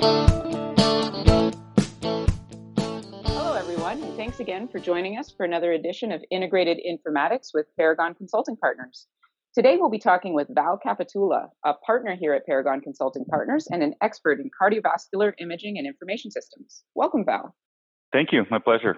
[0.00, 1.54] Hello,
[3.54, 8.14] everyone, and thanks again for joining us for another edition of Integrated Informatics with Paragon
[8.14, 9.06] Consulting Partners.
[9.54, 13.82] Today, we'll be talking with Val Kapitula, a partner here at Paragon Consulting Partners and
[13.82, 16.82] an expert in cardiovascular imaging and information systems.
[16.94, 17.54] Welcome, Val.
[18.12, 18.44] Thank you.
[18.50, 18.96] My pleasure.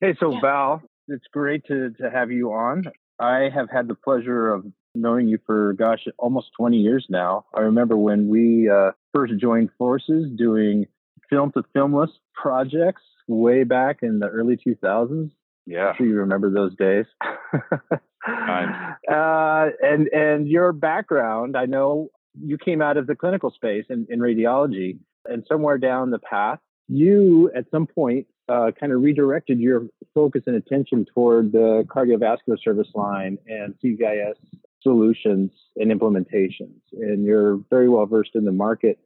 [0.00, 0.40] Hey, so yeah.
[0.40, 2.84] Val, it's great to, to have you on.
[3.18, 4.64] I have had the pleasure of
[4.94, 7.46] knowing you for, gosh, almost 20 years now.
[7.54, 10.86] I remember when we uh, first joined forces doing
[11.30, 15.30] film to filmless projects way back in the early 2000s.
[15.66, 15.88] Yeah.
[15.88, 17.06] I'm sure you remember those days.
[17.52, 22.08] uh, and and your background, I know
[22.40, 26.60] you came out of the clinical space in, in radiology, and somewhere down the path,
[26.88, 32.56] you at some point uh, kind of redirected your focus and attention toward the cardiovascular
[32.62, 34.34] service line and CVIS
[34.82, 36.80] solutions and implementations.
[36.92, 38.98] And you're very well versed in the market.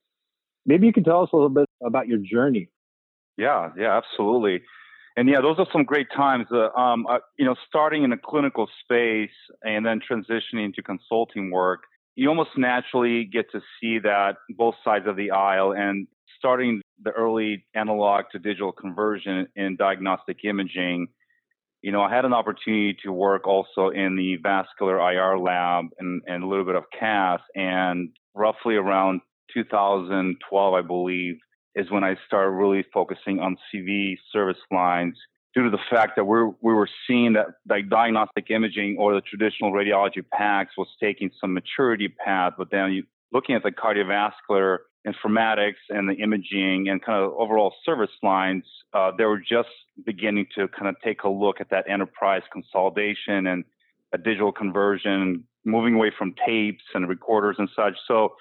[0.66, 2.68] Maybe you can tell us a little bit about your journey.
[3.36, 4.62] Yeah, yeah, absolutely.
[5.16, 6.46] And yeah, those are some great times.
[6.50, 9.30] Uh, um, uh, you know, starting in a clinical space
[9.62, 11.82] and then transitioning to consulting work,
[12.14, 16.06] you almost naturally get to see that both sides of the aisle and
[16.38, 21.08] starting the early analog to digital conversion in diagnostic imaging.
[21.82, 26.22] You know, I had an opportunity to work also in the vascular IR lab and,
[26.26, 27.40] and a little bit of cath.
[27.56, 29.20] And roughly around
[29.52, 31.38] 2012, I believe,
[31.74, 35.16] is when I started really focusing on CV service lines
[35.54, 39.20] due to the fact that we're, we were seeing that like diagnostic imaging or the
[39.20, 43.02] traditional radiology PACS was taking some maturity path, but then you,
[43.32, 48.64] looking at the cardiovascular informatics and the imaging and kind of overall service lines,
[48.94, 49.68] uh, they were just
[50.04, 53.64] beginning to kind of take a look at that enterprise consolidation and
[54.12, 57.94] a digital conversion, moving away from tapes and recorders and such.
[58.06, 58.34] So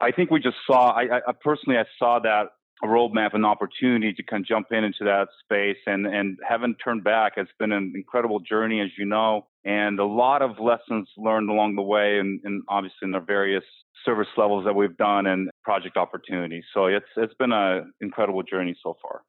[0.00, 2.48] I think we just saw, I, I personally, I saw that
[2.86, 7.04] roadmap and opportunity to kind of jump in into that space and, and haven't turned
[7.04, 7.34] back.
[7.36, 11.76] It's been an incredible journey, as you know, and a lot of lessons learned along
[11.76, 13.64] the way and, and obviously in the various
[14.04, 16.64] service levels that we've done and project opportunities.
[16.74, 19.22] So it's, it's been an incredible journey so far.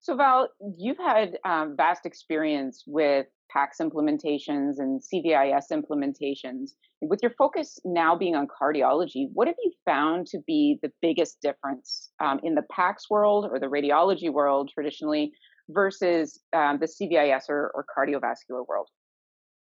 [0.00, 6.70] So Val, you've had um, vast experience with PACS implementations and CVIS implementations.
[7.00, 11.40] With your focus now being on cardiology, what have you found to be the biggest
[11.40, 15.32] difference um, in the PACS world or the radiology world traditionally
[15.68, 18.88] versus um, the CVIS or, or, cardiovascular world?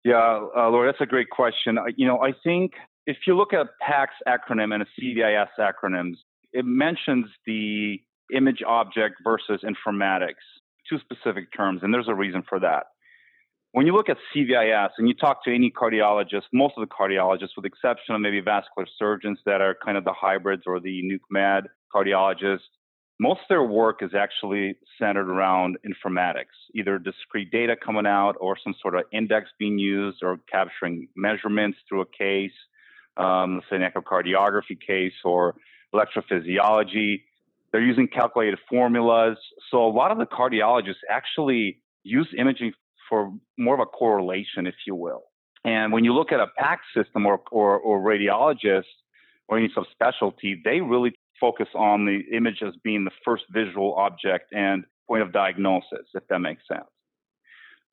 [0.05, 1.79] Yeah, uh, Laura, that's a great question.
[1.97, 2.73] You know, I think
[3.07, 6.17] if you look at PACS acronym and a CVIS acronyms,
[6.53, 8.01] it mentions the
[8.35, 10.45] image object versus informatics,
[10.89, 12.85] two specific terms, and there's a reason for that
[13.75, 17.57] when you look at CVIS and you talk to any cardiologist, most of the cardiologists,
[17.57, 21.27] with exception of maybe vascular surgeons that are kind of the hybrids or the nuke
[21.29, 22.71] med cardiologists,
[23.19, 28.57] most of their work is actually centered around informatics, either discrete data coming out or
[28.63, 32.53] some sort of index being used or capturing measurements through a case,
[33.17, 35.57] um, let's say an echocardiography case or
[35.93, 37.23] electrophysiology.
[37.73, 39.37] They're using calculated formulas.
[39.73, 42.73] So a lot of the cardiologists actually use imaging
[43.09, 45.25] for more of a correlation, if you will.
[45.65, 48.85] And when you look at a PAC system or, or, or radiologist
[49.49, 54.53] or any subspecialty, they really focus on the image as being the first visual object
[54.53, 56.87] and point of diagnosis, if that makes sense.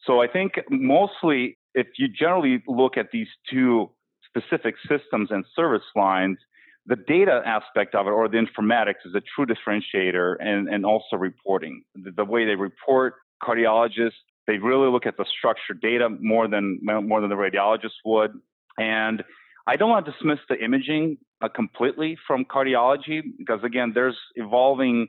[0.06, 3.90] So I think mostly, if you generally look at these two
[4.26, 6.38] specific systems and service lines,
[6.86, 11.16] the data aspect of it or the informatics is a true differentiator and, and also
[11.16, 11.84] reporting.
[11.96, 14.12] The, the way they report, cardiologists
[14.48, 18.32] they really look at the structured data more than more than the radiologist would.
[18.78, 19.24] And
[19.68, 25.08] I don't want to dismiss the imaging uh, completely from cardiology because again, there's evolving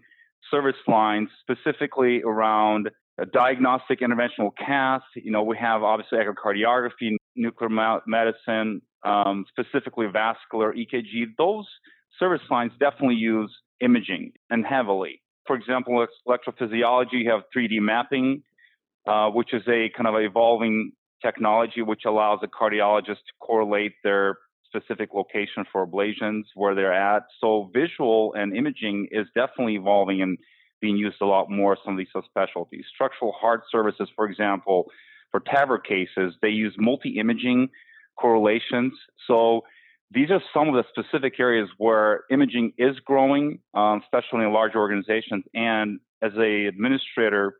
[0.50, 2.90] service lines specifically around
[3.32, 5.02] diagnostic interventional cath.
[5.14, 7.70] You know, we have obviously echocardiography, nuclear
[8.06, 11.34] medicine, um, specifically vascular EKG.
[11.38, 11.66] Those
[12.18, 15.22] service lines definitely use imaging and heavily.
[15.46, 18.42] For example, electrophysiology, you have 3D mapping
[19.06, 24.38] uh, which is a kind of evolving technology which allows a cardiologist to correlate their
[24.66, 27.24] specific location for ablations where they're at.
[27.40, 30.38] So visual and imaging is definitely evolving and
[30.80, 31.76] being used a lot more.
[31.84, 34.86] Some of these subspecialties, structural heart services, for example,
[35.30, 37.68] for TAVR cases, they use multi-imaging
[38.18, 38.92] correlations.
[39.26, 39.62] So
[40.10, 44.74] these are some of the specific areas where imaging is growing, um, especially in large
[44.74, 45.44] organizations.
[45.54, 47.54] And as a administrator,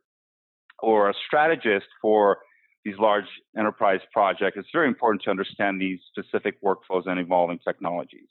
[0.83, 2.39] or a strategist for
[2.85, 3.27] these large
[3.57, 8.29] enterprise projects, it's very important to understand these specific workflows and evolving technologies.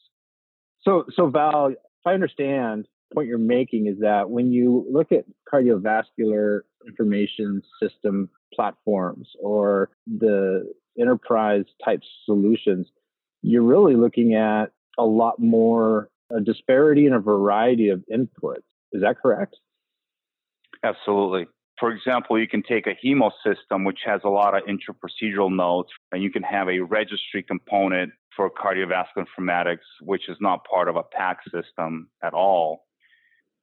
[0.81, 5.25] So, so Val, if I understand, point you're making is that when you look at
[5.51, 12.87] cardiovascular information system platforms or the enterprise type solutions,
[13.41, 14.67] you're really looking at
[14.97, 18.63] a lot more a disparity and a variety of inputs.
[18.93, 19.55] Is that correct?
[20.83, 21.47] Absolutely.
[21.81, 25.89] For example, you can take a hemo system, which has a lot of intraprocedural notes,
[26.11, 30.95] and you can have a registry component for cardiovascular informatics, which is not part of
[30.95, 32.85] a PACS system at all.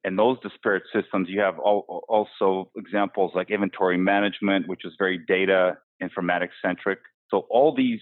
[0.02, 5.78] And those disparate systems, you have also examples like inventory management, which is very data
[6.02, 6.98] informatics centric.
[7.30, 8.00] So all these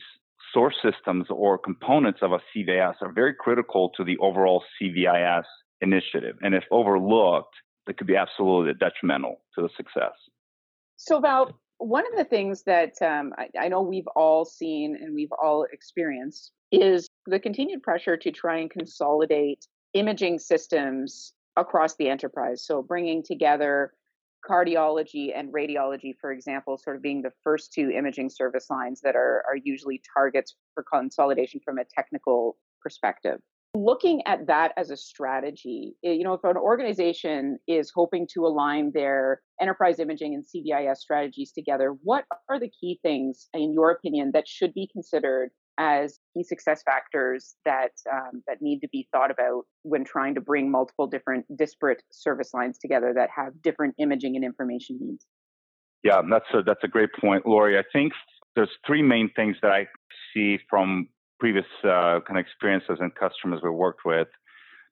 [0.54, 5.44] source systems or components of a CVIS are very critical to the overall CVIS
[5.82, 6.36] initiative.
[6.40, 7.54] And if overlooked,
[7.86, 10.12] it could be absolutely detrimental to the success.
[10.96, 15.14] So, Val, one of the things that um, I, I know we've all seen and
[15.14, 22.08] we've all experienced is the continued pressure to try and consolidate imaging systems across the
[22.08, 22.64] enterprise.
[22.64, 23.92] So, bringing together
[24.48, 29.16] cardiology and radiology, for example, sort of being the first two imaging service lines that
[29.16, 33.40] are, are usually targets for consolidation from a technical perspective.
[33.76, 38.90] Looking at that as a strategy, you know, if an organization is hoping to align
[38.94, 44.30] their enterprise imaging and CVIS strategies together, what are the key things, in your opinion,
[44.32, 49.30] that should be considered as key success factors that um, that need to be thought
[49.30, 54.36] about when trying to bring multiple different disparate service lines together that have different imaging
[54.36, 55.26] and information needs.
[56.02, 57.78] Yeah, that's a that's a great point, Lori.
[57.78, 58.14] I think
[58.54, 59.86] there's three main things that I
[60.32, 64.28] see from previous uh, kind of experiences and customers we worked with,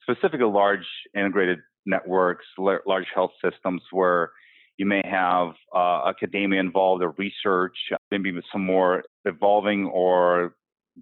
[0.03, 4.31] specifically large integrated networks, large health systems where
[4.77, 7.77] you may have uh, academia involved or research,
[8.11, 10.55] maybe some more evolving or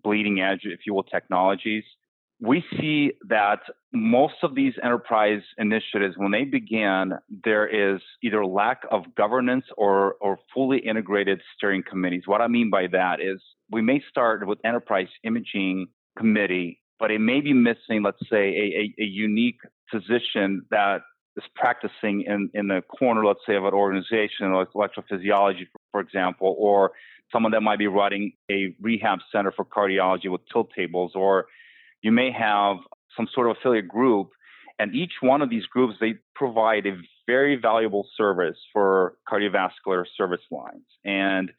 [0.02, 1.84] bleeding edge, if you will, technologies.
[2.40, 3.60] We see that
[3.92, 7.12] most of these enterprise initiatives, when they begin,
[7.44, 12.22] there is either lack of governance or, or fully integrated steering committees.
[12.26, 13.40] What I mean by that is
[13.72, 15.88] we may start with enterprise imaging
[16.18, 19.60] committee, but it may be missing, let's say, a, a, a unique
[19.90, 21.00] physician that
[21.36, 26.54] is practicing in, in the corner, let's say, of an organization, like electrophysiology, for example,
[26.58, 26.92] or
[27.32, 31.46] someone that might be running a rehab center for cardiology with tilt tables, or
[32.02, 32.76] you may have
[33.16, 34.30] some sort of affiliate group.
[34.78, 36.96] And each one of these groups, they provide a
[37.26, 40.84] very valuable service for cardiovascular service lines.
[41.04, 41.50] And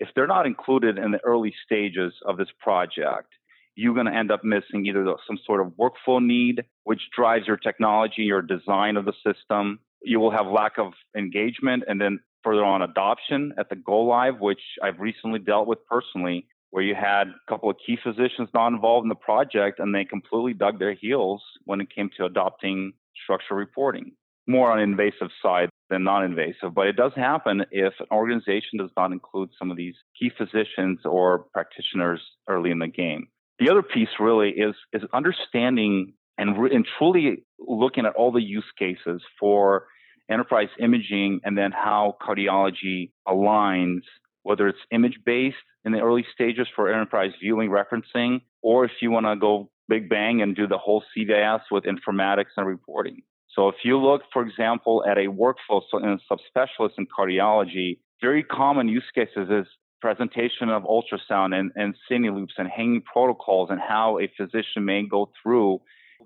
[0.00, 3.32] if they're not included in the early stages of this project,
[3.74, 7.56] you're going to end up missing either some sort of workflow need, which drives your
[7.56, 9.78] technology, your design of the system.
[10.02, 14.40] You will have lack of engagement, and then further on adoption at the go live,
[14.40, 18.68] which I've recently dealt with personally, where you had a couple of key physicians not
[18.68, 22.92] involved in the project and they completely dug their heels when it came to adopting
[23.22, 24.12] structural reporting.
[24.46, 29.12] More on invasive side than non-invasive, but it does happen if an organization does not
[29.12, 33.28] include some of these key physicians or practitioners early in the game.
[33.58, 38.70] The other piece really is is understanding and, and truly looking at all the use
[38.78, 39.86] cases for
[40.30, 44.02] enterprise imaging and then how cardiology aligns,
[44.42, 49.10] whether it's image based in the early stages for enterprise viewing referencing, or if you
[49.10, 53.22] want to go big bang and do the whole CVIS with informatics and reporting.
[53.58, 58.44] So if you look, for example, at a workflow in a subspecialist in cardiology, very
[58.44, 59.66] common use cases is
[60.00, 65.02] presentation of ultrasound and, and cine loops and hanging protocols and how a physician may
[65.02, 65.80] go through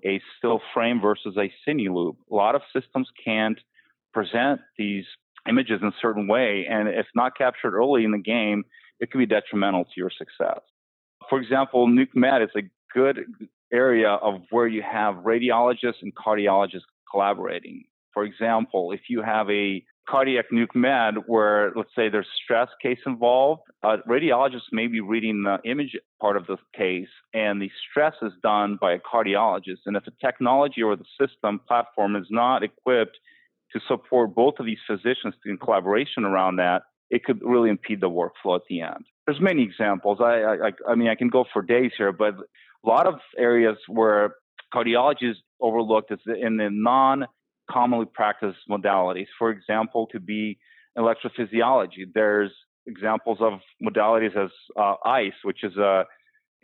[0.05, 2.17] a still frame versus a cine loop.
[2.31, 3.59] A lot of systems can't
[4.13, 5.05] present these
[5.49, 8.63] images in a certain way, and if not captured early in the game,
[8.99, 10.59] it can be detrimental to your success.
[11.31, 13.21] For example, NUC-MED is a good
[13.73, 17.77] area of where you have radiologists and cardiologists collaborating.
[18.13, 23.61] For example, if you have a cardiac NUC-MED where, let's say, there's stress case involved,
[23.83, 28.33] uh, radiologists may be reading the image part of the case, and the stress is
[28.41, 29.81] done by a cardiologist.
[29.85, 33.17] And if the technology or the system platform is not equipped
[33.71, 38.09] to support both of these physicians in collaboration around that, it could really impede the
[38.09, 39.05] workflow at the end.
[39.25, 40.19] There's many examples.
[40.21, 43.77] I, I, I mean, I can go for days here, but a lot of areas
[43.87, 44.35] where
[44.73, 47.25] cardiology is overlooked is in the non
[47.71, 49.27] commonly practiced modalities.
[49.39, 50.59] For example, could be
[50.97, 52.05] electrophysiology.
[52.13, 52.51] There's
[52.85, 56.05] examples of modalities as uh, ICE, which is a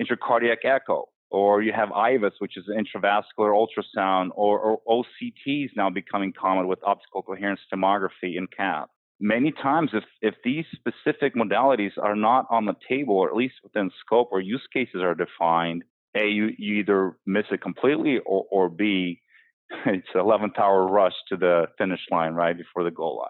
[0.01, 5.89] intracardiac echo, or you have IVUS, which is intravascular ultrasound, or, or OCT is now
[5.89, 8.89] becoming common with optical coherence tomography in CAP.
[9.21, 13.55] Many times, if, if these specific modalities are not on the table, or at least
[13.63, 15.83] within scope or use cases are defined,
[16.15, 19.21] A, you, you either miss it completely, or, or B,
[19.85, 23.29] it's 11th hour rush to the finish line right before the goal line.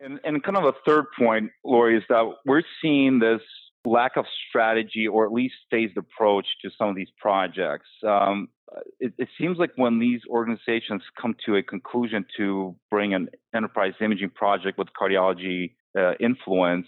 [0.00, 3.40] And, and kind of a third point, Lori, is that we're seeing this
[3.84, 7.88] lack of strategy or at least phased approach to some of these projects.
[8.06, 8.48] Um,
[9.00, 13.94] it, it, seems like when these organizations come to a conclusion to bring an enterprise
[14.00, 16.86] imaging project with cardiology uh, influence,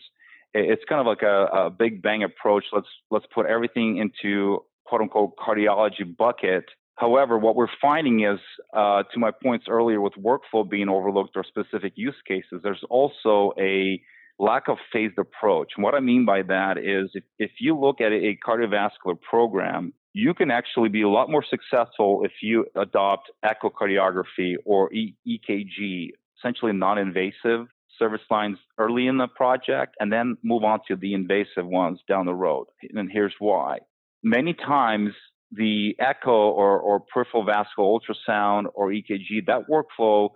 [0.52, 2.64] it's kind of like a, a, big bang approach.
[2.72, 6.64] Let's let's put everything into quote unquote cardiology bucket.
[6.96, 8.40] However, what we're finding is,
[8.74, 13.52] uh, to my points earlier, with workflow being overlooked or specific use cases, there's also
[13.58, 14.02] a
[14.40, 15.72] lack of phased approach.
[15.76, 19.94] And what I mean by that is if, if you look at a cardiovascular program,
[20.12, 26.10] you can actually be a lot more successful if you adopt echocardiography or e- EKG,
[26.38, 31.14] essentially non invasive service lines early in the project and then move on to the
[31.14, 32.66] invasive ones down the road.
[32.94, 33.78] And here's why.
[34.22, 35.12] Many times,
[35.52, 40.30] the echo or, or peripheral vascular ultrasound or EKG, that workflow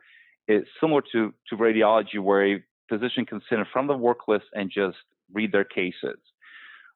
[0.49, 4.29] is similar to, to radiology, where a physician can sit in front of the work
[4.29, 4.97] list and just
[5.33, 6.19] read their cases.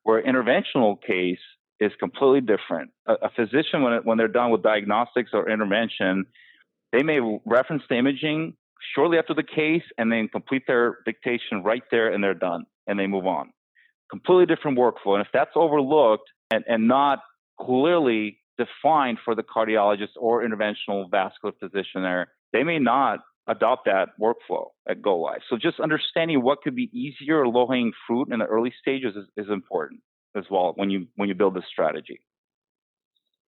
[0.03, 1.39] Where interventional case
[1.81, 2.91] is completely different.
[3.07, 6.27] A, a physician, when, it, when they're done with diagnostics or intervention,
[6.93, 8.55] they may reference the imaging
[8.95, 12.99] shortly after the case and then complete their dictation right there and they're done and
[12.99, 13.53] they move on.
[14.11, 15.15] Completely different workflow.
[15.15, 17.21] And if that's overlooked and, and not
[17.61, 24.11] clearly defined for the cardiologist or interventional vascular physician there, they may not adopt that
[24.21, 25.41] workflow at go live.
[25.49, 29.25] So just understanding what could be easier low hanging fruit in the early stages is,
[29.37, 30.01] is important
[30.37, 32.21] as well when you when you build this strategy.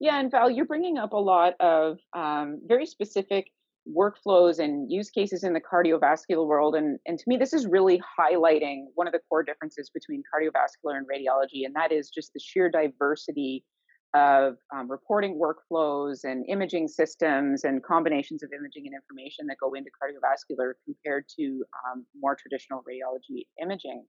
[0.01, 3.49] Yeah, and Val, you're bringing up a lot of um, very specific
[3.89, 6.75] workflows and use cases in the cardiovascular world.
[6.75, 10.97] And, and to me, this is really highlighting one of the core differences between cardiovascular
[10.97, 13.65] and radiology, and that is just the sheer diversity
[14.13, 19.73] of um, reporting workflows and imaging systems and combinations of imaging and information that go
[19.75, 24.05] into cardiovascular compared to um, more traditional radiology imaging.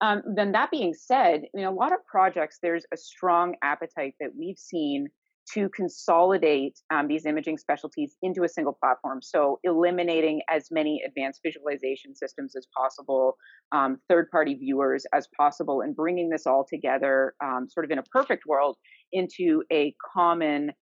[0.00, 4.30] Um, then that being said, in a lot of projects, there's a strong appetite that
[4.36, 5.08] we've seen
[5.54, 9.20] to consolidate um, these imaging specialties into a single platform.
[9.22, 13.36] So, eliminating as many advanced visualization systems as possible,
[13.72, 17.98] um, third party viewers as possible, and bringing this all together, um, sort of in
[17.98, 18.76] a perfect world,
[19.12, 20.72] into a common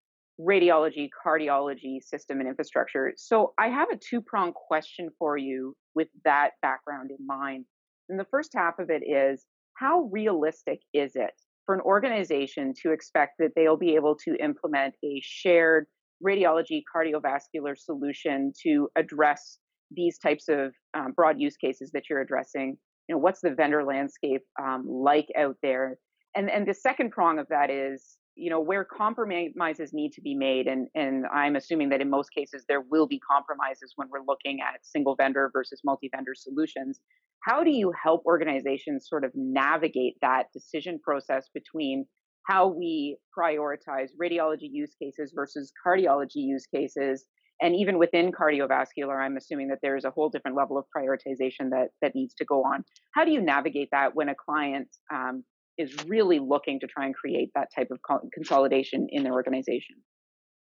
[0.40, 3.12] radiology, cardiology system and infrastructure.
[3.16, 7.64] So, I have a two pronged question for you with that background in mind.
[8.08, 9.44] And the first half of it is
[9.74, 11.34] how realistic is it
[11.68, 15.84] for an organization to expect that they'll be able to implement a shared
[16.24, 19.58] radiology cardiovascular solution to address
[19.90, 22.78] these types of um, broad use cases that you're addressing?
[23.06, 25.98] You know what's the vendor landscape um, like out there?
[26.34, 30.32] And and the second prong of that is you know where compromises need to be
[30.32, 34.24] made and and i'm assuming that in most cases there will be compromises when we're
[34.28, 37.00] looking at single vendor versus multi vendor solutions
[37.44, 42.06] how do you help organizations sort of navigate that decision process between
[42.44, 47.26] how we prioritize radiology use cases versus cardiology use cases?
[47.60, 51.88] And even within cardiovascular i'm assuming that there's a whole different level of prioritization that
[52.02, 52.84] that needs to go on.
[53.14, 55.44] How do you navigate that when a client um,
[55.76, 57.98] is really looking to try and create that type of
[58.32, 59.96] consolidation in their organization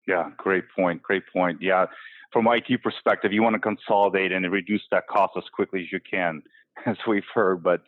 [0.08, 1.86] yeah great point great point yeah
[2.32, 6.00] from IT perspective, you want to consolidate and reduce that cost as quickly as you
[6.00, 6.44] can,
[6.86, 7.82] as we've heard, but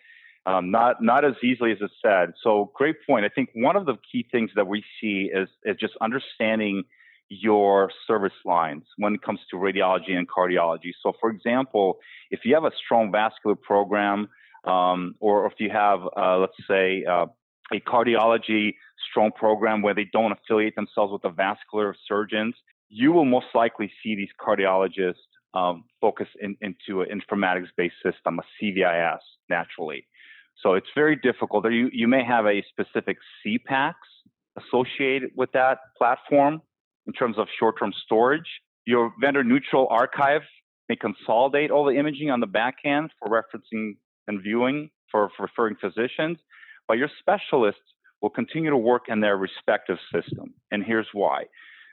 [0.45, 2.33] um, not not as easily as it's said.
[2.41, 3.25] So great point.
[3.25, 6.83] I think one of the key things that we see is is just understanding
[7.27, 10.93] your service lines when it comes to radiology and cardiology.
[11.03, 11.99] So, for example,
[12.31, 14.29] if you have a strong vascular program,
[14.63, 17.27] um, or if you have, uh, let's say, uh,
[17.73, 18.75] a cardiology
[19.09, 22.55] strong program where they don't affiliate themselves with the vascular surgeons,
[22.89, 25.15] you will most likely see these cardiologists
[25.53, 30.05] um, focus in, into an informatics-based system, a CVIS, naturally.
[30.61, 31.65] So it's very difficult.
[31.71, 33.93] You, you may have a specific CPACS
[34.57, 36.61] associated with that platform
[37.07, 38.47] in terms of short-term storage.
[38.85, 40.41] Your vendor-neutral archive
[40.89, 43.97] may consolidate all the imaging on the back end for referencing
[44.27, 46.38] and viewing for, for referring physicians,
[46.89, 47.79] but your specialists
[48.22, 50.55] will continue to work in their respective system.
[50.72, 51.43] And here's why.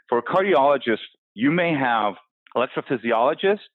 [0.08, 2.14] For a cardiologist, you may have
[2.56, 3.68] electrophysiologists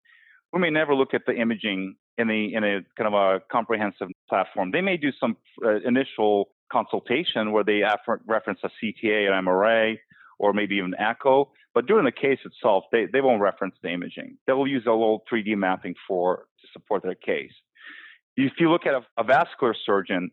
[0.52, 4.10] who may never look at the imaging in the in a kind of a comprehensive
[4.28, 4.72] platform.
[4.72, 7.84] They may do some uh, initial consultation where they
[8.26, 9.98] reference a CTA, an MRA,
[10.40, 11.52] or maybe even echo.
[11.74, 14.38] But during the case itself, they, they won't reference the imaging.
[14.48, 17.54] They will use a little 3D mapping for to support their case.
[18.36, 20.32] If you look at a, a vascular surgeon,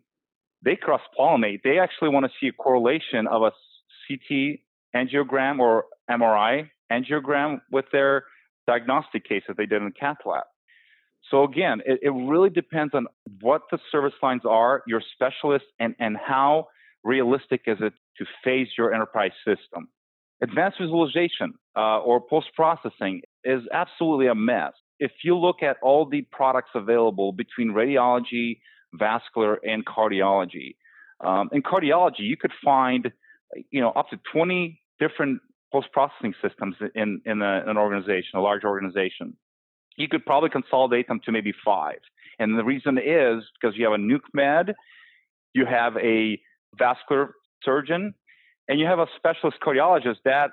[0.62, 1.60] they cross pollinate.
[1.62, 3.52] They actually want to see a correlation of a
[4.06, 4.60] CT
[4.94, 8.24] angiogram or MRI angiogram with their
[8.66, 10.44] diagnostic case that they did in the cath lab.
[11.30, 13.06] So again, it, it really depends on
[13.40, 16.68] what the service lines are, your specialist, and, and how
[17.04, 19.88] realistic is it to phase your enterprise system.
[20.42, 24.72] Advanced visualization uh, or post processing is absolutely a mess.
[25.00, 28.60] If you look at all the products available between radiology,
[28.92, 30.76] vascular, and cardiology,
[31.20, 33.12] um, in cardiology, you could find
[33.70, 35.40] you know up to 20 different
[35.72, 39.36] post processing systems in in a, an organization, a large organization
[39.98, 41.98] you could probably consolidate them to maybe five.
[42.38, 44.74] And the reason is because you have a nuke med,
[45.52, 46.40] you have a
[46.78, 48.14] vascular surgeon,
[48.68, 50.52] and you have a specialist cardiologist that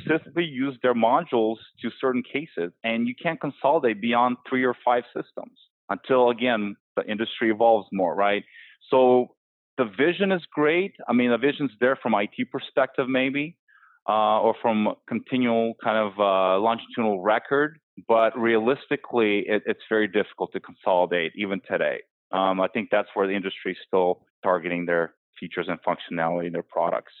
[0.00, 2.72] specifically use their modules to certain cases.
[2.82, 5.56] And you can't consolidate beyond three or five systems
[5.88, 8.44] until, again, the industry evolves more, right?
[8.90, 9.34] So
[9.78, 10.94] the vision is great.
[11.08, 13.56] I mean, the vision's there from IT perspective, maybe,
[14.08, 17.78] uh, or from continual kind of uh, longitudinal record
[18.08, 22.00] but realistically, it, it's very difficult to consolidate even today.
[22.32, 26.52] Um, I think that's where the industry is still targeting their features and functionality in
[26.52, 27.12] their products.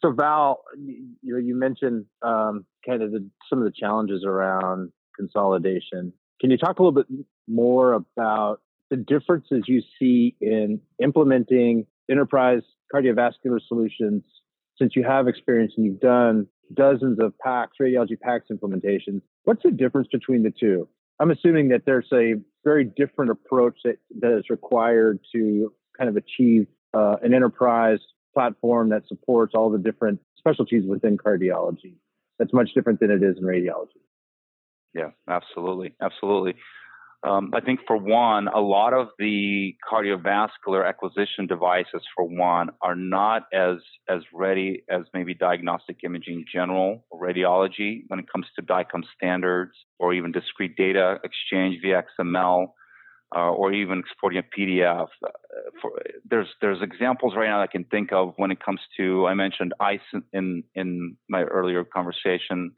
[0.00, 6.12] So Val, you, you, mentioned um, kind of the, some of the challenges around consolidation.
[6.40, 7.06] Can you talk a little bit
[7.46, 14.24] more about the differences you see in implementing enterprise cardiovascular solutions
[14.76, 19.22] since you have experience and you've done dozens of PACS, radiology PACS implementations.
[19.44, 20.88] What's the difference between the two?
[21.20, 26.16] I'm assuming that there's a very different approach that, that is required to kind of
[26.16, 27.98] achieve uh, an enterprise
[28.34, 31.94] platform that supports all the different specialties within cardiology.
[32.38, 34.00] That's much different than it is in radiology.
[34.94, 35.94] Yeah, absolutely.
[36.00, 36.54] Absolutely.
[37.22, 42.94] Um, I think for one, a lot of the cardiovascular acquisition devices, for one, are
[42.94, 43.76] not as
[44.08, 49.72] as ready as maybe diagnostic imaging in general radiology when it comes to DICOM standards
[49.98, 52.68] or even discrete data exchange via XML.
[53.32, 55.06] Uh, or even exporting a PDF.
[55.24, 55.28] Uh,
[55.80, 55.92] for,
[56.28, 59.72] there's there's examples right now I can think of when it comes to I mentioned
[59.78, 60.00] ICE
[60.32, 62.72] in in my earlier conversation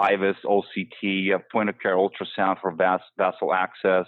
[0.00, 4.06] IVUS, OCT, you have point of care ultrasound for vas- vessel access.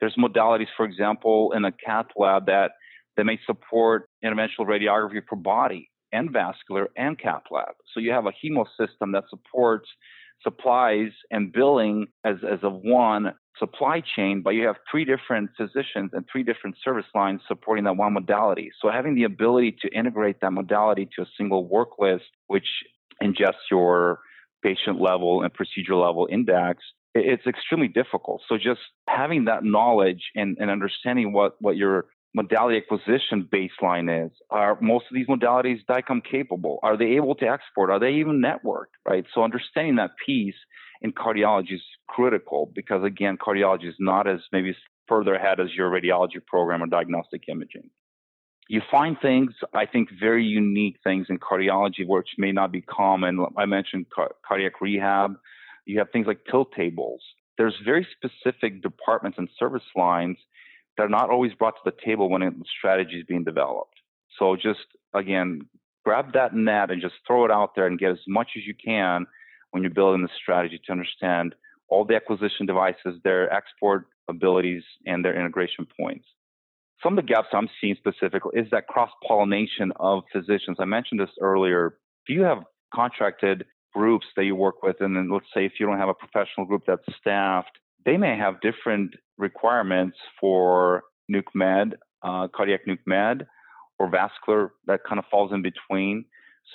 [0.00, 2.72] There's modalities, for example, in a cath lab that,
[3.16, 7.74] that may support interventional radiography for body and vascular and cath lab.
[7.92, 9.88] So you have a hemo system that supports
[10.42, 16.10] supplies and billing as, as a one supply chain, but you have three different physicians
[16.12, 18.70] and three different service lines supporting that one modality.
[18.80, 22.66] So having the ability to integrate that modality to a single work list, which
[23.22, 24.20] ingests your
[24.62, 26.82] patient level and procedure level index,
[27.14, 28.42] it's extremely difficult.
[28.48, 34.32] So just having that knowledge and, and understanding what, what your modality acquisition baseline is.
[34.50, 36.78] Are most of these modalities DICOM capable?
[36.82, 37.90] Are they able to export?
[37.90, 38.94] Are they even networked?
[39.08, 39.24] Right.
[39.34, 40.54] So understanding that piece
[41.00, 44.76] in cardiology is critical because again, cardiology is not as maybe
[45.08, 47.90] further ahead as your radiology program or diagnostic imaging
[48.68, 53.44] you find things, I think, very unique things in cardiology, which may not be common.
[53.56, 55.36] I mentioned car- cardiac rehab.
[55.86, 57.22] You have things like tilt tables.
[57.56, 60.36] There's very specific departments and service lines
[60.96, 63.94] that are not always brought to the table when a strategy is being developed.
[64.38, 64.80] So just
[65.14, 65.62] again,
[66.04, 68.74] grab that net and just throw it out there and get as much as you
[68.74, 69.26] can
[69.70, 71.54] when you're building the strategy to understand
[71.88, 76.26] all the acquisition devices, their export abilities, and their integration points
[77.02, 80.78] some of the gaps I'm seeing specifically is that cross pollination of physicians.
[80.80, 81.98] I mentioned this earlier.
[82.26, 82.58] If you have
[82.94, 84.96] contracted groups that you work with?
[85.00, 88.36] And then let's say if you don't have a professional group that's staffed, they may
[88.36, 93.46] have different requirements for nuke med, uh, cardiac nuke med,
[93.98, 96.24] or vascular that kind of falls in between.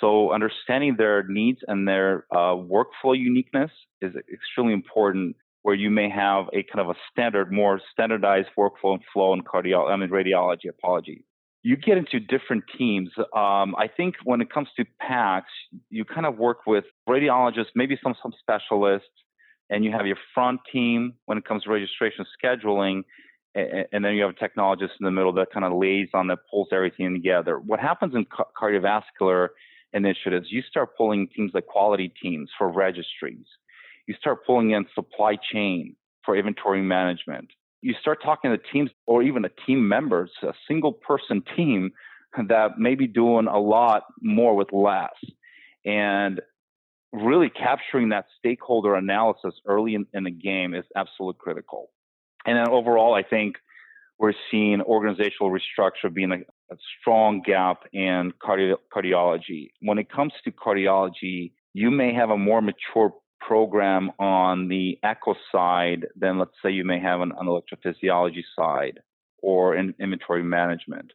[0.00, 3.70] So understanding their needs and their uh, workflow uniqueness
[4.02, 8.92] is extremely important where you may have a kind of a standard, more standardized workflow
[8.92, 11.24] and flow in cardiology, I mean radiology, apology.
[11.62, 13.08] You get into different teams.
[13.34, 15.44] Um, I think when it comes to PACS,
[15.88, 19.08] you kind of work with radiologists, maybe some some specialists,
[19.70, 23.04] and you have your front team when it comes to registration scheduling,
[23.54, 26.26] and, and then you have a technologist in the middle that kind of lays on
[26.26, 27.58] that pulls everything together.
[27.58, 29.48] What happens in ca- cardiovascular
[29.94, 33.46] initiatives, you start pulling teams like quality teams for registries
[34.06, 37.48] you start pulling in supply chain for inventory management.
[37.82, 41.92] You start talking to teams or even a team members, a single person team
[42.48, 45.14] that may be doing a lot more with less.
[45.84, 46.40] And
[47.12, 51.90] really capturing that stakeholder analysis early in, in the game is absolutely critical.
[52.46, 53.56] And then overall, I think
[54.18, 56.36] we're seeing organizational restructure being a,
[56.72, 59.70] a strong gap in cardi- cardiology.
[59.80, 63.12] When it comes to cardiology, you may have a more mature
[63.46, 69.00] program on the echo side than, let's say, you may have an, an electrophysiology side
[69.42, 71.12] or in inventory management.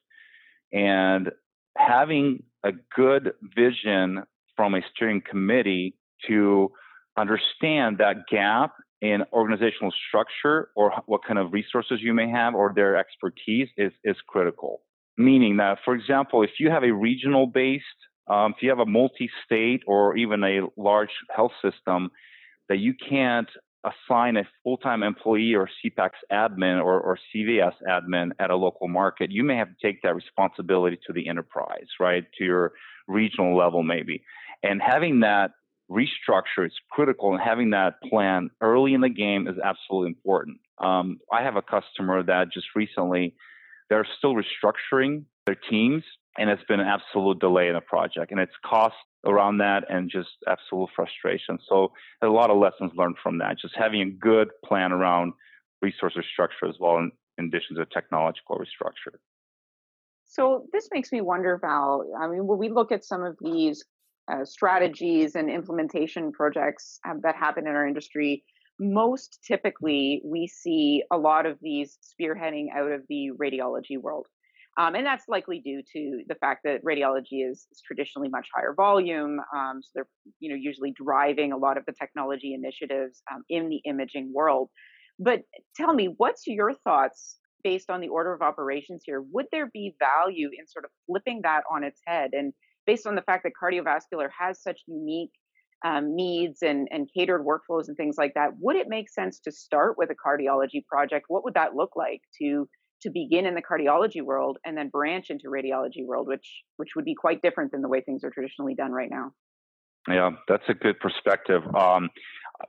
[0.72, 1.32] And
[1.78, 4.24] having a good vision
[4.56, 5.96] from a steering committee
[6.28, 6.72] to
[7.18, 12.74] understand that gap in organizational structure or what kind of resources you may have or
[12.76, 14.82] their expertise is, is critical.
[15.18, 17.86] Meaning that, for example, if you have a regional based,
[18.30, 22.12] um, if you have a multi state or even a large health system,
[22.68, 23.50] that you can't
[23.84, 28.88] assign a full time employee or CPACS admin or, or CVS admin at a local
[28.88, 32.26] market, you may have to take that responsibility to the enterprise, right?
[32.38, 32.74] To your
[33.08, 34.24] regional level, maybe.
[34.64, 35.52] And having that
[35.90, 40.60] restructure is critical, and having that plan early in the game is absolutely important.
[40.78, 43.36] Um, I have a customer that just recently
[43.90, 46.04] they're still restructuring their teams,
[46.40, 50.10] and it's been an absolute delay in the project, and it's cost around that and
[50.10, 51.60] just absolute frustration.
[51.68, 51.92] So
[52.24, 53.60] a lot of lessons learned from that.
[53.60, 55.34] Just having a good plan around
[55.82, 59.18] resource structure as well, in, in addition to technological restructure.
[60.26, 62.06] So this makes me wonder, Val.
[62.20, 63.84] I mean, when we look at some of these
[64.32, 68.44] uh, strategies and implementation projects um, that happen in our industry,
[68.80, 74.28] most typically we see a lot of these spearheading out of the radiology world.
[74.80, 78.74] Um, and that's likely due to the fact that radiology is, is traditionally much higher
[78.74, 79.42] volume.
[79.54, 80.08] Um, so they're,
[80.40, 84.70] you know, usually driving a lot of the technology initiatives um, in the imaging world.
[85.20, 85.42] But
[85.76, 89.22] tell me, what's your thoughts based on the order of operations here?
[89.34, 92.30] Would there be value in sort of flipping that on its head?
[92.32, 92.54] And
[92.88, 95.34] based on the fact that cardiovascular has such unique
[95.84, 99.52] um, needs and, and catered workflows and things like that, would it make sense to
[99.52, 101.26] start with a cardiology project?
[101.28, 102.70] What would that look like to
[103.02, 107.06] to begin in the cardiology world and then branch into radiology world, which which would
[107.06, 109.32] be quite different than the way things are traditionally done right now.
[110.08, 111.62] Yeah, that's a good perspective.
[111.76, 112.10] Um,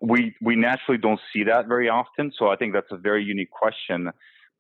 [0.00, 3.50] we we naturally don't see that very often, so I think that's a very unique
[3.50, 4.10] question.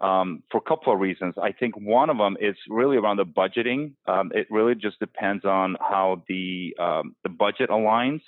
[0.00, 1.34] Um, for a couple of reasons.
[1.36, 3.92] I think one of them is really around the budgeting.
[4.08, 8.22] Um, it really just depends on how the um, the budget aligns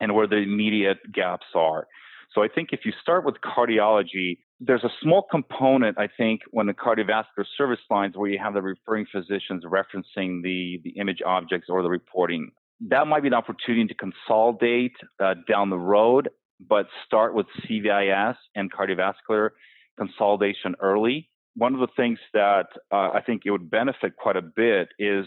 [0.00, 1.86] and where the immediate gaps are.
[2.34, 6.66] So I think if you start with cardiology, there's a small component, I think, when
[6.66, 11.68] the cardiovascular service lines where you have the referring physicians referencing the, the image objects
[11.70, 12.50] or the reporting.
[12.88, 16.28] That might be an opportunity to consolidate uh, down the road,
[16.60, 19.50] but start with CVIS and cardiovascular
[19.96, 21.28] consolidation early.
[21.54, 25.26] One of the things that uh, I think it would benefit quite a bit is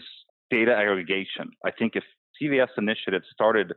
[0.50, 1.50] data aggregation.
[1.64, 2.04] I think if
[2.40, 3.72] CVS initiative started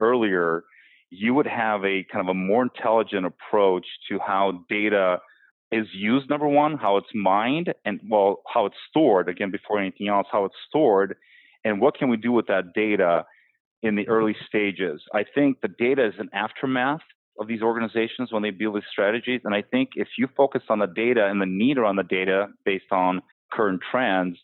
[0.00, 0.64] earlier,
[1.10, 5.18] you would have a kind of a more intelligent approach to how data
[5.70, 10.08] is used number one how it's mined and well how it's stored again before anything
[10.08, 11.16] else how it's stored
[11.64, 13.24] and what can we do with that data
[13.82, 14.44] in the early mm-hmm.
[14.46, 15.02] stages.
[15.14, 17.00] I think the data is an aftermath
[17.38, 20.80] of these organizations when they build these strategies and i think if you focus on
[20.80, 24.36] the data and the need around the data based on current trends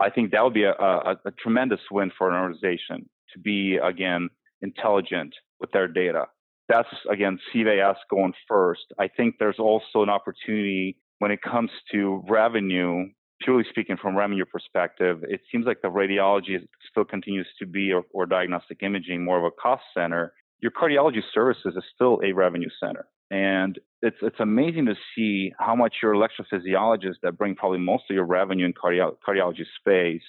[0.00, 3.76] i think that would be a, a, a tremendous win for an organization to be
[3.76, 4.30] again
[4.62, 6.26] intelligent with their data.
[6.68, 8.84] That's again CVS going first.
[8.98, 13.06] I think there's also an opportunity when it comes to revenue,
[13.40, 16.58] purely speaking from revenue perspective, it seems like the radiology
[16.90, 20.32] still continues to be or, or diagnostic imaging more of a cost center.
[20.60, 23.06] Your cardiology services is still a revenue center.
[23.30, 28.14] And it's it's amazing to see how much your electrophysiologists that bring probably most of
[28.14, 30.22] your revenue in cardio- cardiology space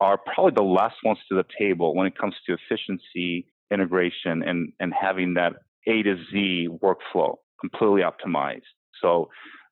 [0.00, 4.72] are probably the last ones to the table when it comes to efficiency integration and,
[4.80, 5.54] and having that
[5.86, 8.62] A to Z workflow completely optimized.
[9.02, 9.30] So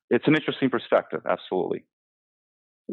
[0.09, 1.85] it's an interesting perspective, absolutely.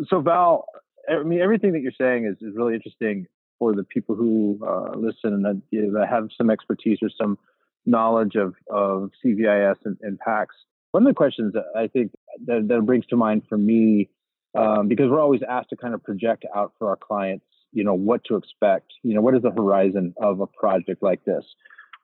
[0.08, 0.66] So Val,
[1.08, 3.26] I mean, everything that you're saying is, is really interesting
[3.58, 5.62] for the people who uh, listen and
[6.08, 7.38] have some expertise or some
[7.84, 10.54] knowledge of, of CVIS and, and PACS.
[10.92, 12.12] One of the questions that I think
[12.46, 14.10] that, that brings to mind for me,
[14.56, 17.94] um, because we're always asked to kind of project out for our clients you know
[17.94, 21.44] what to expect you know what is the horizon of a project like this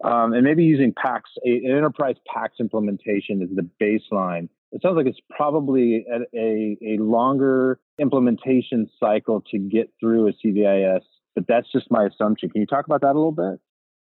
[0.05, 4.49] um, and maybe using PACS, an enterprise PACS implementation is the baseline.
[4.71, 10.33] It sounds like it's probably a, a, a, longer implementation cycle to get through a
[10.33, 11.01] CVIS,
[11.35, 12.51] but that's just my assumption.
[12.51, 13.61] Can you talk about that a little bit?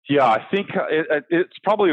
[0.08, 1.92] Yeah, I think uh, it, it's probably,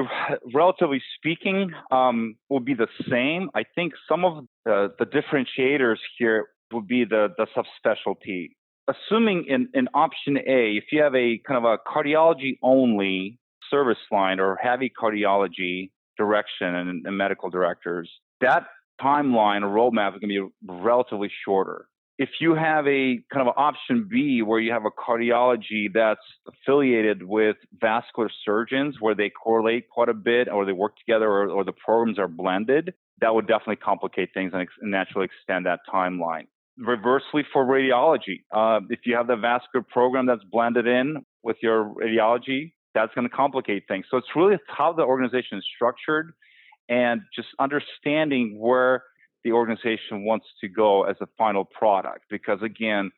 [0.53, 3.49] relatively speaking, um, will be the same.
[3.55, 8.49] I think some of the, the differentiators here would be the, the subspecialty
[8.89, 13.97] assuming in, in option A, if you have a kind of a cardiology only service
[14.11, 18.09] line or heavy cardiology direction and, and medical directors,
[18.41, 18.63] that
[19.01, 21.87] timeline or roadmap is going to be relatively shorter.
[22.19, 27.23] if you have a kind of option B where you have a cardiology that's affiliated
[27.23, 31.63] with vascular surgeons where they correlate quite a bit or they work together or, or
[31.63, 36.47] the programs are blended, that would definitely complicate things and, and naturally extend that timeline.
[36.79, 41.93] Reversely for radiology, uh, if you have the vascular program that's blended in with your
[41.93, 44.05] radiology, that's going to complicate things.
[44.09, 46.31] So it's really how the organization is structured
[46.87, 49.03] and just understanding where
[49.43, 52.25] the organization wants to go as a final product.
[52.29, 53.11] Because again,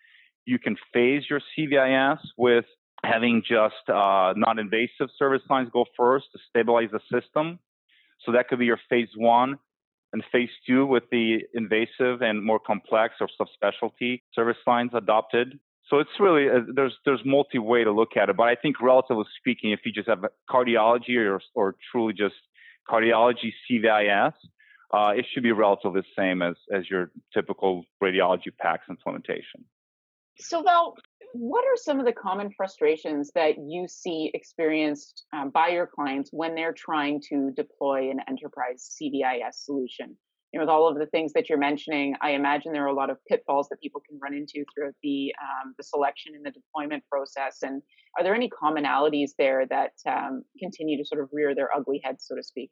[0.46, 2.66] you can phase your CVIS with
[3.04, 7.60] having just uh, non-invasive service lines go first to stabilize the system.
[8.26, 9.58] So that could be your phase one
[10.14, 15.60] and phase two with the invasive and more complex or subspecialty service lines adopted.
[15.90, 18.82] So it's really uh, there's there's multi way to look at it, but I think
[18.82, 22.36] relatively speaking, if you just have cardiology or or truly just
[22.90, 24.34] cardiology CVIS,
[24.94, 29.64] uh, it should be relatively the same as, as your typical radiology PACS implementation.
[30.38, 30.98] So, Val,
[31.34, 36.30] what are some of the common frustrations that you see experienced um, by your clients
[36.32, 40.18] when they're trying to deploy an enterprise CVIS solution?
[40.52, 42.94] You know, with all of the things that you're mentioning, I imagine there are a
[42.94, 46.52] lot of pitfalls that people can run into throughout the um, the selection and the
[46.52, 47.60] deployment process.
[47.62, 47.82] And
[48.18, 52.26] are there any commonalities there that um, continue to sort of rear their ugly heads,
[52.28, 52.70] so to speak?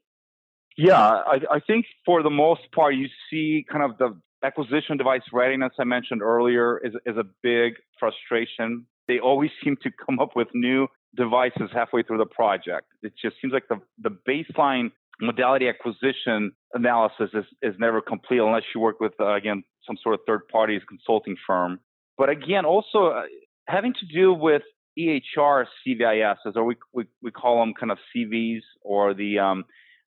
[0.78, 5.22] Yeah, I, I think for the most part, you see kind of the acquisition device
[5.34, 8.86] readiness I mentioned earlier is, is a big frustration.
[9.08, 12.88] They always seem to come up with new devices halfway through the project.
[13.02, 18.64] It just seems like the, the baseline modality acquisition analysis is, is never complete unless
[18.74, 21.80] you work with, uh, again, some sort of third parties consulting firm.
[22.18, 23.24] But again, also uh,
[23.68, 24.62] having to do with
[24.98, 29.66] EHR CVISs, or we, we, we call them kind of CVs or the um,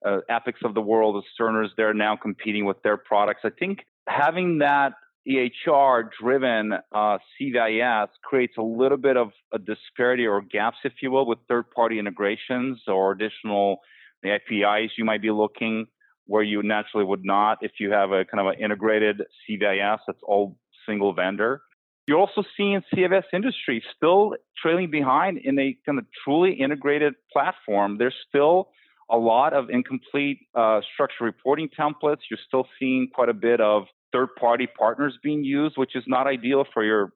[0.06, 3.42] uh, Epics of the world, the Cerners, they're now competing with their products.
[3.44, 4.94] I think having that
[5.28, 11.12] EHR driven uh, CVIS creates a little bit of a disparity or gaps, if you
[11.12, 13.80] will, with third party integrations or additional
[14.26, 15.86] APIs you might be looking
[16.26, 20.20] where you naturally would not if you have a kind of an integrated CVIS that's
[20.24, 21.62] all single vendor.
[22.08, 27.98] You're also seeing CVIS industry still trailing behind in a kind of truly integrated platform.
[27.98, 28.70] There's still
[29.10, 32.20] a lot of incomplete uh, structure reporting templates.
[32.30, 36.28] You're still seeing quite a bit of third party partners being used, which is not
[36.28, 37.14] ideal for your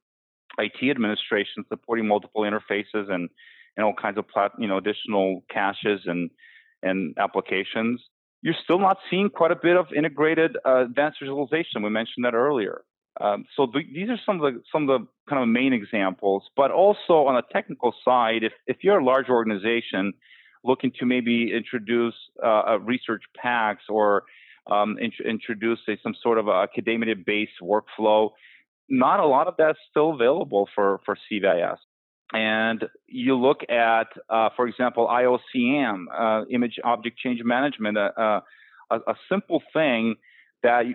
[0.58, 3.30] IT administration supporting multiple interfaces and,
[3.76, 6.30] and all kinds of plat, you know, additional caches and,
[6.82, 8.02] and applications.
[8.42, 11.82] You're still not seeing quite a bit of integrated uh, advanced visualization.
[11.82, 12.84] We mentioned that earlier.
[13.22, 16.44] Um, so th- these are some of the some of the kind of main examples.
[16.56, 20.14] But also on the technical side, if if you're a large organization
[20.64, 24.24] looking to maybe introduce uh, research PACS or
[24.68, 28.30] um, int- introduce a, some sort of academia-based workflow.
[28.90, 31.78] Not a lot of that's still available for, for CVIS.
[32.34, 38.40] And you look at, uh, for example, IOCM, uh, image object change management, uh, uh
[38.90, 40.16] a, a, simple thing
[40.62, 40.86] that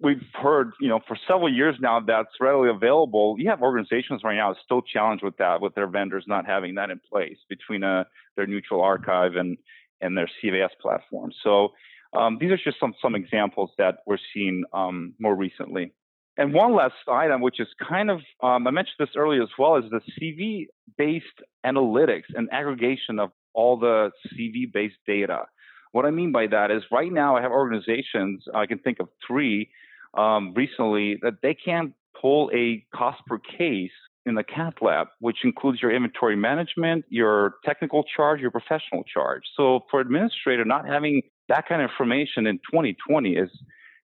[0.00, 3.36] we've heard, you know, for several years now that's readily available.
[3.38, 6.90] You have organizations right now still challenged with that, with their vendors not having that
[6.90, 8.04] in place between uh,
[8.36, 9.56] their neutral archive and
[10.00, 11.30] and their CVS platform.
[11.42, 11.68] So
[12.12, 15.92] um, these are just some some examples that we're seeing um, more recently.
[16.38, 19.76] And one last item, which is kind of um, I mentioned this earlier as well,
[19.76, 21.26] is the CV-based
[21.64, 25.44] analytics and aggregation of all the CV-based data.
[25.92, 29.08] What I mean by that is right now I have organizations, I can think of
[29.26, 29.70] three
[30.14, 33.90] um, recently that they can't pull a cost per case
[34.24, 39.42] in the cath lab, which includes your inventory management, your technical charge, your professional charge.
[39.56, 41.22] So for administrator, not having
[41.52, 43.50] that kind of information in 2020 is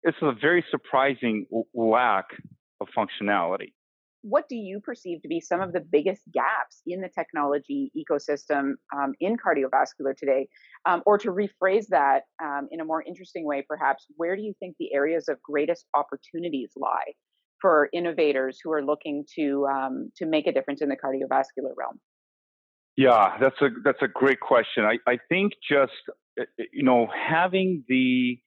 [0.03, 2.27] it's a very surprising lack
[2.81, 3.73] of functionality.
[4.21, 8.75] What do you perceive to be some of the biggest gaps in the technology ecosystem
[8.95, 10.47] um, in cardiovascular today?
[10.85, 14.53] Um, or to rephrase that um, in a more interesting way, perhaps, where do you
[14.61, 17.15] think the areas of greatest opportunities lie
[17.61, 21.99] for innovators who are looking to um, to make a difference in the cardiovascular realm?
[22.97, 24.85] Yeah, that's a that's a great question.
[24.85, 25.93] I, I think just
[26.73, 28.39] you know having the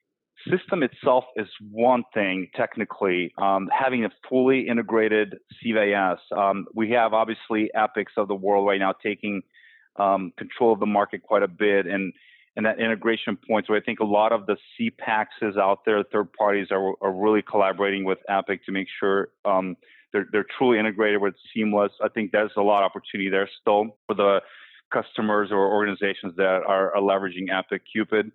[0.50, 3.34] system itself is one thing technically.
[3.38, 8.80] Um, having a fully integrated CVIS, um, we have obviously Epics of the world right
[8.80, 9.42] now taking
[9.98, 12.14] um, control of the market quite a bit, and
[12.56, 13.66] and that integration point.
[13.68, 17.42] So I think a lot of the CPACs out there, third parties are, are really
[17.42, 19.76] collaborating with Epic to make sure um,
[20.14, 21.92] they're, they're truly integrated with seamless.
[22.02, 24.40] I think there's a lot of opportunity there still for the
[24.92, 27.48] customers or organizations that are, are leveraging
[27.92, 28.32] Cupid.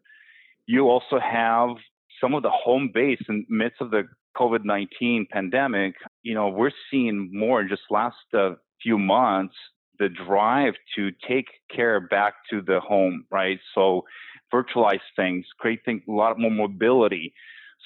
[0.66, 1.76] You also have
[2.20, 6.70] some of the home base in midst of the COVID 19 pandemic, you know, we're
[6.90, 9.54] seeing more just last uh, few months
[9.98, 13.60] the drive to take care back to the home, right?
[13.74, 14.04] So
[14.52, 17.34] virtualize things, create things, a lot more mobility.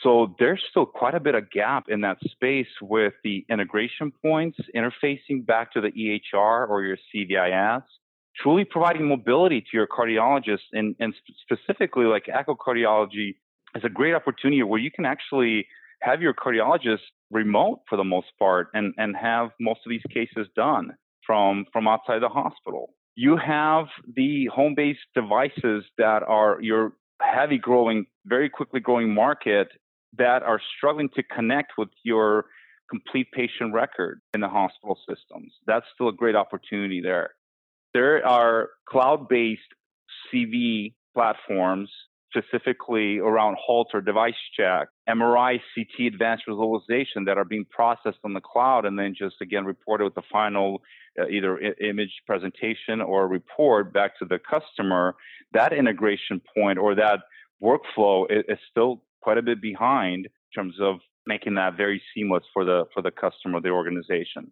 [0.02, 4.58] So there's still quite a bit of gap in that space with the integration points,
[4.74, 7.82] interfacing back to the EHR or your CVIS,
[8.36, 13.36] truly providing mobility to your cardiologist and, and specifically like echocardiology
[13.74, 15.66] is a great opportunity where you can actually
[16.00, 16.98] have your cardiologist
[17.30, 20.90] remote for the most part and, and have most of these cases done
[21.26, 22.90] from, from outside the hospital.
[23.16, 26.92] You have the home-based devices that are your
[27.22, 29.68] heavy growing, very quickly growing market
[30.18, 32.46] that are struggling to connect with your
[32.90, 35.52] complete patient record in the hospital systems.
[35.66, 37.30] That's still a great opportunity there.
[37.94, 39.60] There are cloud-based
[40.32, 41.88] CV platforms
[42.36, 48.40] specifically around Holter device check, MRI, CT advanced visualization that are being processed on the
[48.40, 50.82] cloud and then just again reported with the final
[51.20, 55.14] uh, either I- image presentation or report back to the customer.
[55.52, 57.20] That integration point or that
[57.62, 62.44] workflow is, is still quite a bit behind in terms of making that very seamless
[62.52, 64.50] for the for the customer, the organization.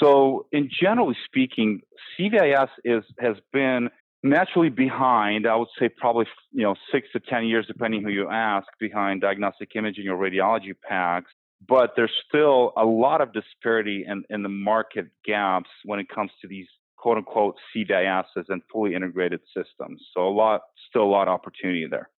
[0.00, 1.82] So, in generally speaking,
[2.18, 3.90] CVIS is has been
[4.22, 8.28] naturally behind, I would say probably you know six to ten years, depending who you
[8.28, 11.26] ask, behind diagnostic imaging or radiology PACS.
[11.66, 16.30] But there's still a lot of disparity in, in the market gaps when it comes
[16.40, 20.00] to these quote unquote CVISs and fully integrated systems.
[20.14, 22.10] So a lot, still a lot of opportunity there.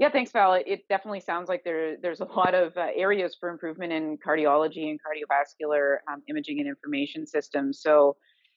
[0.00, 0.54] Yeah, thanks, Val.
[0.54, 4.88] It definitely sounds like there there's a lot of uh, areas for improvement in cardiology
[4.88, 7.82] and cardiovascular um, imaging and information systems.
[7.82, 8.16] So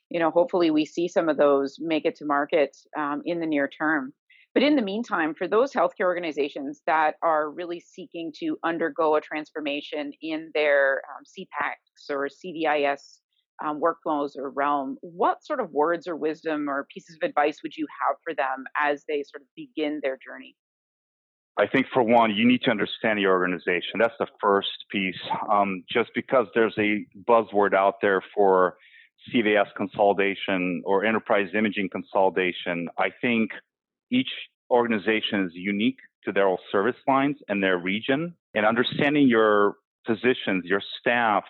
[0.10, 3.46] you know, hopefully we see some of those make it to market um, in the
[3.46, 4.14] near term.
[4.54, 9.22] But in the meantime, for those healthcare organizations that are really seeking to undergo a
[9.22, 13.20] transformation in their um, CPACS or CVIS
[13.66, 17.76] um, workflows or realm, what sort of words or wisdom or pieces of advice would
[17.76, 20.56] you have for them as they sort of begin their journey?
[21.58, 24.00] I think for one, you need to understand your organization.
[24.00, 25.20] That's the first piece.
[25.52, 28.78] Um, just because there's a buzzword out there for
[29.32, 33.52] CVS consolidation or enterprise imaging consolidation, I think
[34.12, 34.30] each
[34.72, 38.34] organization is unique to their service lines and their region.
[38.56, 39.76] And understanding your
[40.08, 41.44] physicians, your staff,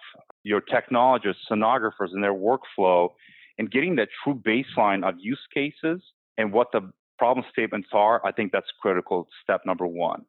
[0.44, 3.10] your technologists, sonographers, and their workflow,
[3.58, 6.02] and getting that true baseline of use cases
[6.38, 6.92] and what the
[7.24, 9.30] problem statements are, I think that's critical.
[9.44, 10.24] Step number one.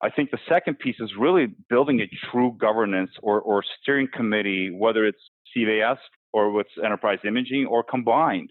[0.00, 4.70] I think the second piece is really building a true governance or, or steering committee,
[4.70, 5.20] whether it's
[5.54, 5.98] CVS
[6.32, 8.48] or with enterprise imaging or combined.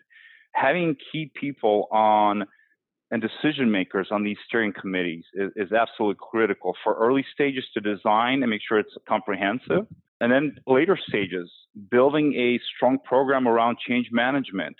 [0.53, 2.45] Having key people on
[3.09, 7.81] and decision makers on these steering committees is, is, absolutely critical for early stages to
[7.81, 9.87] design and make sure it's comprehensive.
[10.21, 11.51] And then later stages,
[11.89, 14.75] building a strong program around change management,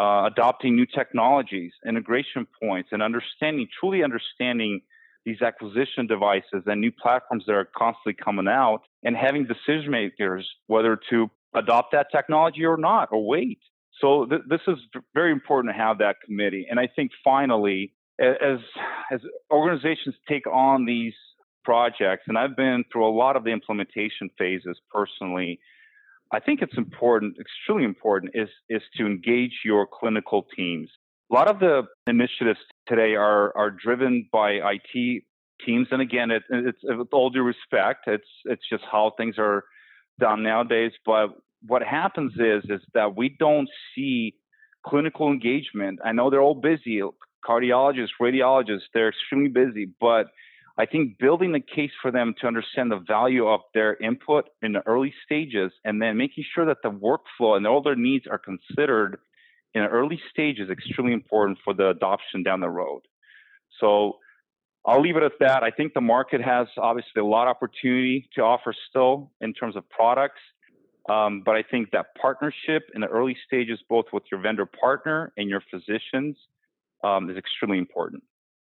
[0.00, 4.80] uh, adopting new technologies, integration points, and understanding, truly understanding
[5.26, 10.48] these acquisition devices and new platforms that are constantly coming out, and having decision makers
[10.66, 13.60] whether to adopt that technology or not, or wait.
[14.00, 14.78] So th- this is
[15.12, 16.66] very important to have that committee.
[16.70, 18.60] And I think finally, as
[19.10, 21.14] as organizations take on these
[21.64, 25.60] projects, and I've been through a lot of the implementation phases personally,
[26.32, 30.88] I think it's important, extremely important, is is to engage your clinical teams.
[31.30, 35.22] A lot of the initiatives today are are driven by IT
[35.64, 39.64] teams, and again, it, it's with all due respect, it's it's just how things are
[40.18, 40.92] done nowadays.
[41.04, 41.30] But
[41.66, 44.34] what happens is is that we don't see
[44.86, 45.98] clinical engagement.
[46.04, 47.02] I know they're all busy,
[47.46, 50.26] cardiologists, radiologists, they're extremely busy, but
[50.80, 54.72] I think building the case for them to understand the value of their input in
[54.72, 58.38] the early stages and then making sure that the workflow and all their needs are
[58.38, 59.18] considered
[59.74, 63.02] in the early stage is extremely important for the adoption down the road.
[63.78, 64.20] So
[64.86, 65.62] I'll leave it at that.
[65.62, 69.76] I think the market has obviously a lot of opportunity to offer still in terms
[69.76, 70.40] of products.
[71.10, 75.30] Um, but I think that partnership in the early stages, both with your vendor partner
[75.36, 76.38] and your physicians,
[77.04, 78.22] um, is extremely important.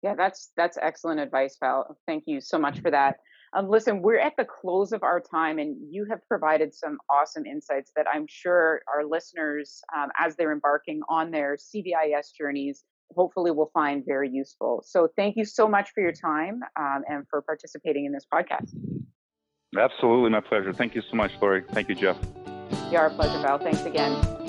[0.01, 1.97] Yeah, that's that's excellent advice, Val.
[2.07, 3.17] Thank you so much for that.
[3.53, 7.45] Um, listen, we're at the close of our time, and you have provided some awesome
[7.45, 12.85] insights that I'm sure our listeners, um, as they're embarking on their CVIS journeys,
[13.15, 14.81] hopefully will find very useful.
[14.85, 18.73] So thank you so much for your time um, and for participating in this podcast.
[19.77, 20.73] Absolutely, my pleasure.
[20.73, 21.63] Thank you so much, Lori.
[21.71, 22.17] Thank you, Jeff.
[22.89, 23.59] Yeah, our pleasure, Val.
[23.59, 24.40] Thanks again.